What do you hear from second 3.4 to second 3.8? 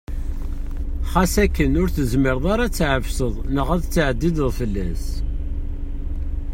neɣ